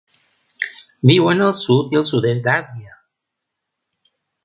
Viuen 1.09 1.45
al 1.49 1.53
sud 1.61 1.95
i 1.97 2.01
el 2.01 2.09
sud-est 2.13 2.47
d'Àsia. 2.51 2.99